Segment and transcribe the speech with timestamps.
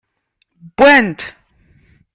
[0.77, 1.19] Wwant.